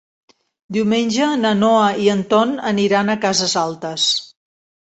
Diumenge 0.77 1.27
na 1.41 1.51
Noa 1.59 1.83
i 2.05 2.09
en 2.15 2.25
Ton 2.33 2.57
aniran 2.73 3.15
a 3.15 3.17
Cases 3.27 3.55
Altes. 3.67 4.09